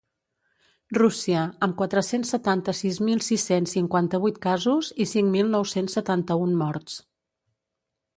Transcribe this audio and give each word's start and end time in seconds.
Rússia, 0.97 1.41
amb 1.65 1.75
quatre-cents 1.81 2.31
setanta-sis 2.35 2.97
mil 3.09 3.21
sis-cents 3.27 3.75
cinquanta-vuit 3.77 4.39
casos 4.47 4.89
i 5.05 5.07
cinc 5.11 5.31
mil 5.37 5.53
nou-cents 5.57 5.99
setanta-un 5.99 6.57
morts. 6.63 6.97